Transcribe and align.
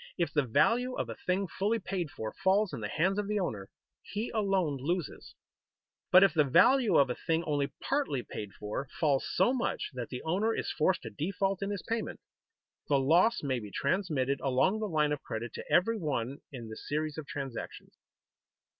If 0.17 0.33
the 0.33 0.41
value 0.41 0.95
of 0.95 1.09
a 1.09 1.15
thing 1.27 1.45
fully 1.47 1.77
paid 1.77 2.09
for 2.09 2.33
falls 2.33 2.73
in 2.73 2.79
the 2.79 2.87
hands 2.87 3.19
of 3.19 3.27
the 3.27 3.39
owner, 3.39 3.69
he 4.01 4.31
alone 4.31 4.77
loses; 4.77 5.35
but 6.11 6.23
if 6.23 6.33
the 6.33 6.43
value 6.43 6.97
of 6.97 7.11
a 7.11 7.17
thing 7.27 7.43
only 7.43 7.71
partly 7.83 8.23
paid 8.23 8.49
for 8.59 8.87
falls 8.99 9.27
so 9.31 9.53
much 9.53 9.91
that 9.93 10.09
the 10.09 10.23
owner 10.23 10.55
is 10.55 10.71
forced 10.71 11.03
to 11.03 11.11
default 11.11 11.61
in 11.61 11.69
his 11.69 11.83
payment, 11.87 12.19
the 12.87 12.97
loss 12.97 13.43
may 13.43 13.59
be 13.59 13.69
transmitted 13.69 14.39
along 14.39 14.79
the 14.79 14.87
line 14.89 15.11
of 15.11 15.21
credit 15.21 15.53
to 15.53 15.71
every 15.71 15.99
one 15.99 16.39
in 16.51 16.67
the 16.67 16.75
series 16.77 17.19
of 17.19 17.27
transactions. 17.27 17.93